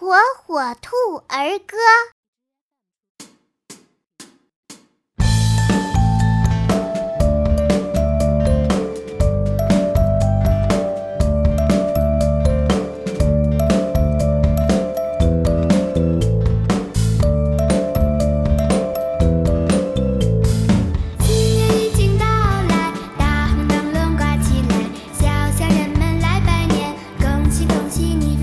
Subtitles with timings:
[0.00, 0.14] 火
[0.46, 0.94] 火兔
[1.26, 1.76] 儿歌。
[21.18, 25.26] 新年已经到来大红灯笼挂起来小
[25.58, 28.37] 小人们来拜年恭喜恭喜你